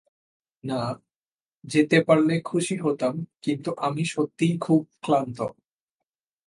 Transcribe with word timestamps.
না, 0.63 0.79
যেতে 1.63 1.97
পারলে 2.07 2.35
খুশি 2.45 2.75
হতাম 2.77 3.13
কিন্তু 3.41 3.69
আমি 3.77 4.03
সত্যিই 4.05 4.55
খুব 4.57 4.81
ক্লান্ত। 5.01 5.39